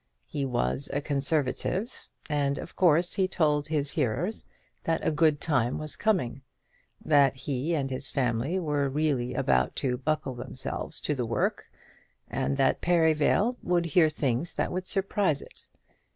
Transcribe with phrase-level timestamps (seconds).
[0.25, 4.45] He was a Conservative, and of course he told his hearers
[4.85, 6.41] that a good time was coming;
[7.05, 11.69] that he and his family were really about to buckle themselves to the work,
[12.27, 15.69] and that Perivale would hear things that would surprise it.